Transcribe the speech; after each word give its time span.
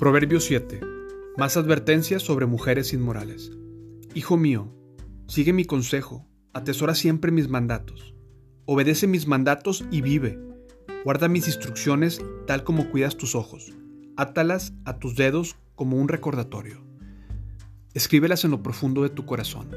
Proverbio 0.00 0.40
7. 0.40 0.80
Más 1.36 1.58
advertencias 1.58 2.22
sobre 2.22 2.46
mujeres 2.46 2.94
inmorales. 2.94 3.52
Hijo 4.14 4.38
mío, 4.38 4.74
sigue 5.28 5.52
mi 5.52 5.66
consejo, 5.66 6.26
atesora 6.54 6.94
siempre 6.94 7.30
mis 7.30 7.50
mandatos. 7.50 8.14
Obedece 8.64 9.06
mis 9.06 9.26
mandatos 9.26 9.84
y 9.90 10.00
vive. 10.00 10.38
Guarda 11.04 11.28
mis 11.28 11.48
instrucciones 11.48 12.24
tal 12.46 12.64
como 12.64 12.90
cuidas 12.90 13.18
tus 13.18 13.34
ojos. 13.34 13.74
Átalas 14.16 14.72
a 14.86 14.98
tus 14.98 15.16
dedos 15.16 15.56
como 15.74 15.98
un 15.98 16.08
recordatorio. 16.08 16.82
Escríbelas 17.92 18.46
en 18.46 18.52
lo 18.52 18.62
profundo 18.62 19.02
de 19.02 19.10
tu 19.10 19.26
corazón. 19.26 19.68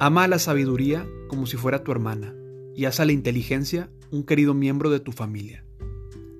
Ama 0.00 0.24
a 0.24 0.28
la 0.28 0.38
sabiduría 0.38 1.08
como 1.28 1.46
si 1.46 1.56
fuera 1.56 1.82
tu 1.82 1.92
hermana 1.92 2.34
y 2.76 2.84
haz 2.84 3.00
a 3.00 3.06
la 3.06 3.12
inteligencia 3.12 3.90
un 4.10 4.22
querido 4.22 4.52
miembro 4.52 4.90
de 4.90 5.00
tu 5.00 5.12
familia. 5.12 5.64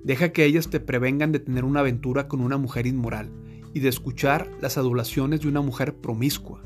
Deja 0.03 0.33
que 0.33 0.43
ellas 0.43 0.69
te 0.69 0.79
prevengan 0.79 1.31
de 1.31 1.39
tener 1.39 1.63
una 1.63 1.79
aventura 1.79 2.27
con 2.27 2.41
una 2.41 2.57
mujer 2.57 2.87
inmoral 2.87 3.31
y 3.73 3.79
de 3.79 3.89
escuchar 3.89 4.51
las 4.61 4.77
adulaciones 4.77 5.41
de 5.41 5.47
una 5.47 5.61
mujer 5.61 5.95
promiscua. 5.95 6.61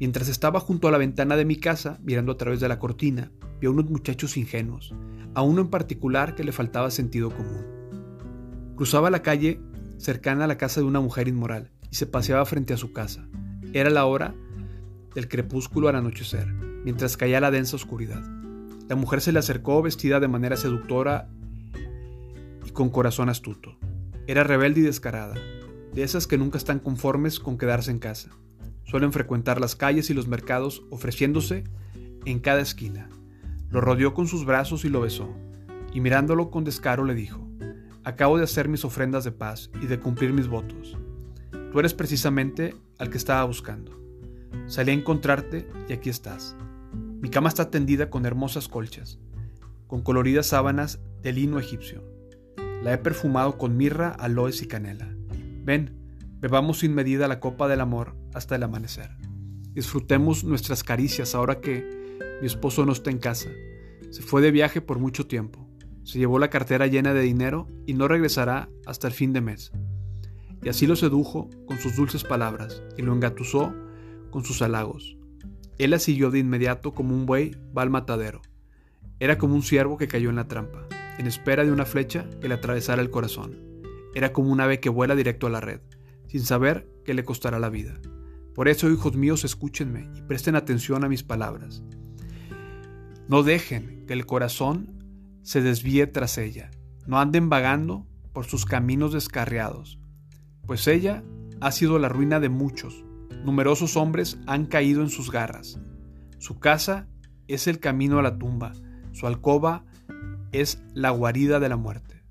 Mientras 0.00 0.28
estaba 0.28 0.58
junto 0.58 0.88
a 0.88 0.90
la 0.90 0.98
ventana 0.98 1.36
de 1.36 1.44
mi 1.44 1.56
casa, 1.56 2.00
mirando 2.02 2.32
a 2.32 2.36
través 2.36 2.58
de 2.60 2.68
la 2.68 2.78
cortina, 2.78 3.30
vi 3.60 3.66
a 3.66 3.70
unos 3.70 3.88
muchachos 3.90 4.36
ingenuos, 4.36 4.94
a 5.34 5.42
uno 5.42 5.60
en 5.60 5.68
particular 5.68 6.34
que 6.34 6.42
le 6.42 6.52
faltaba 6.52 6.90
sentido 6.90 7.30
común. 7.30 7.66
Cruzaba 8.76 9.10
la 9.10 9.22
calle 9.22 9.60
cercana 9.98 10.44
a 10.44 10.48
la 10.48 10.58
casa 10.58 10.80
de 10.80 10.86
una 10.86 11.00
mujer 11.00 11.28
inmoral 11.28 11.70
y 11.90 11.96
se 11.96 12.06
paseaba 12.06 12.44
frente 12.46 12.72
a 12.72 12.78
su 12.78 12.92
casa. 12.92 13.28
Era 13.74 13.90
la 13.90 14.06
hora 14.06 14.34
del 15.14 15.28
crepúsculo 15.28 15.88
al 15.88 15.96
anochecer, 15.96 16.46
mientras 16.84 17.16
caía 17.18 17.40
la 17.40 17.50
densa 17.50 17.76
oscuridad. 17.76 18.22
La 18.88 18.96
mujer 18.96 19.20
se 19.20 19.32
le 19.32 19.38
acercó 19.38 19.82
vestida 19.82 20.18
de 20.18 20.28
manera 20.28 20.56
seductora 20.56 21.28
con 22.72 22.90
corazón 22.90 23.28
astuto. 23.28 23.76
Era 24.26 24.44
rebelde 24.44 24.80
y 24.80 24.84
descarada, 24.84 25.34
de 25.92 26.02
esas 26.02 26.26
que 26.26 26.38
nunca 26.38 26.58
están 26.58 26.78
conformes 26.78 27.38
con 27.38 27.58
quedarse 27.58 27.90
en 27.90 27.98
casa. 27.98 28.30
Suelen 28.84 29.12
frecuentar 29.12 29.60
las 29.60 29.76
calles 29.76 30.10
y 30.10 30.14
los 30.14 30.26
mercados 30.26 30.82
ofreciéndose 30.90 31.64
en 32.24 32.40
cada 32.40 32.60
esquina. 32.60 33.08
Lo 33.70 33.80
rodeó 33.80 34.14
con 34.14 34.26
sus 34.26 34.44
brazos 34.44 34.84
y 34.84 34.88
lo 34.88 35.00
besó, 35.00 35.28
y 35.92 36.00
mirándolo 36.00 36.50
con 36.50 36.64
descaro 36.64 37.04
le 37.04 37.14
dijo, 37.14 37.48
Acabo 38.04 38.36
de 38.36 38.44
hacer 38.44 38.68
mis 38.68 38.84
ofrendas 38.84 39.22
de 39.22 39.32
paz 39.32 39.70
y 39.80 39.86
de 39.86 40.00
cumplir 40.00 40.32
mis 40.32 40.48
votos. 40.48 40.98
Tú 41.70 41.78
eres 41.78 41.94
precisamente 41.94 42.74
al 42.98 43.10
que 43.10 43.16
estaba 43.16 43.44
buscando. 43.44 43.98
Salí 44.66 44.90
a 44.90 44.94
encontrarte 44.94 45.68
y 45.88 45.92
aquí 45.92 46.10
estás. 46.10 46.56
Mi 47.20 47.28
cama 47.28 47.48
está 47.48 47.70
tendida 47.70 48.10
con 48.10 48.26
hermosas 48.26 48.66
colchas, 48.66 49.20
con 49.86 50.02
coloridas 50.02 50.48
sábanas 50.48 51.00
de 51.22 51.32
lino 51.32 51.58
egipcio. 51.60 52.11
La 52.82 52.92
he 52.92 52.98
perfumado 52.98 53.58
con 53.58 53.76
mirra, 53.76 54.08
aloes 54.10 54.60
y 54.60 54.66
canela. 54.66 55.08
Ven, 55.64 55.96
bebamos 56.40 56.80
sin 56.80 56.94
medida 56.94 57.28
la 57.28 57.38
copa 57.38 57.68
del 57.68 57.80
amor 57.80 58.16
hasta 58.34 58.56
el 58.56 58.64
amanecer. 58.64 59.10
Disfrutemos 59.72 60.42
nuestras 60.42 60.82
caricias 60.82 61.36
ahora 61.36 61.60
que 61.60 62.18
mi 62.40 62.46
esposo 62.46 62.84
no 62.84 62.90
está 62.90 63.10
en 63.10 63.18
casa. 63.18 63.50
Se 64.10 64.20
fue 64.20 64.42
de 64.42 64.50
viaje 64.50 64.80
por 64.80 64.98
mucho 64.98 65.28
tiempo. 65.28 65.64
Se 66.02 66.18
llevó 66.18 66.40
la 66.40 66.50
cartera 66.50 66.88
llena 66.88 67.14
de 67.14 67.22
dinero 67.22 67.68
y 67.86 67.94
no 67.94 68.08
regresará 68.08 68.68
hasta 68.84 69.06
el 69.06 69.12
fin 69.12 69.32
de 69.32 69.40
mes. 69.40 69.70
Y 70.60 70.68
así 70.68 70.88
lo 70.88 70.96
sedujo 70.96 71.48
con 71.66 71.78
sus 71.78 71.94
dulces 71.94 72.24
palabras 72.24 72.82
y 72.98 73.02
lo 73.02 73.12
engatusó 73.12 73.72
con 74.30 74.44
sus 74.44 74.60
halagos. 74.60 75.16
Él 75.78 75.90
la 75.90 76.00
siguió 76.00 76.32
de 76.32 76.40
inmediato 76.40 76.94
como 76.94 77.14
un 77.14 77.26
buey 77.26 77.56
va 77.76 77.82
al 77.82 77.90
matadero. 77.90 78.42
Era 79.22 79.38
como 79.38 79.54
un 79.54 79.62
ciervo 79.62 79.96
que 79.98 80.08
cayó 80.08 80.30
en 80.30 80.34
la 80.34 80.48
trampa 80.48 80.88
en 81.16 81.28
espera 81.28 81.64
de 81.64 81.70
una 81.70 81.84
flecha 81.84 82.28
que 82.40 82.48
le 82.48 82.54
atravesara 82.54 83.00
el 83.00 83.10
corazón. 83.10 83.56
Era 84.16 84.32
como 84.32 84.50
un 84.50 84.60
ave 84.60 84.80
que 84.80 84.88
vuela 84.88 85.14
directo 85.14 85.46
a 85.46 85.50
la 85.50 85.60
red, 85.60 85.80
sin 86.26 86.40
saber 86.40 86.88
que 87.04 87.14
le 87.14 87.22
costará 87.22 87.60
la 87.60 87.70
vida. 87.70 88.00
Por 88.52 88.66
eso, 88.66 88.90
hijos 88.90 89.14
míos, 89.14 89.44
escúchenme 89.44 90.10
y 90.16 90.22
presten 90.22 90.56
atención 90.56 91.04
a 91.04 91.08
mis 91.08 91.22
palabras. 91.22 91.84
No 93.28 93.44
dejen 93.44 94.06
que 94.08 94.12
el 94.12 94.26
corazón 94.26 95.38
se 95.42 95.62
desvíe 95.62 96.08
tras 96.08 96.36
ella. 96.36 96.72
No 97.06 97.20
anden 97.20 97.48
vagando 97.48 98.08
por 98.32 98.46
sus 98.46 98.64
caminos 98.64 99.12
descarriados, 99.12 100.00
pues 100.66 100.88
ella 100.88 101.22
ha 101.60 101.70
sido 101.70 102.00
la 102.00 102.08
ruina 102.08 102.40
de 102.40 102.48
muchos. 102.48 103.04
Numerosos 103.44 103.96
hombres 103.96 104.40
han 104.48 104.66
caído 104.66 105.00
en 105.00 105.10
sus 105.10 105.30
garras. 105.30 105.78
Su 106.40 106.58
casa 106.58 107.06
es 107.46 107.68
el 107.68 107.78
camino 107.78 108.18
a 108.18 108.22
la 108.22 108.36
tumba, 108.36 108.72
su 109.12 109.26
alcoba 109.26 109.84
es 110.52 110.82
la 110.94 111.10
guarida 111.10 111.60
de 111.60 111.68
la 111.68 111.76
muerte. 111.76 112.21